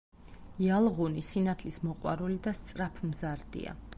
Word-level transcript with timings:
იალღუნი 0.67 1.25
სინათლის 1.27 1.77
მოყვარული 1.89 2.41
და 2.47 2.57
სწრაფმზარდია. 2.63 3.79